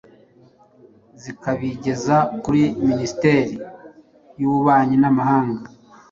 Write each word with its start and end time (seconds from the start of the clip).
zikabigeza 1.21 2.15
kuri 2.43 2.63
Minisiteri 2.87 3.53
y'Ububanyi 4.39 4.95
n'Amahanga 4.99 5.67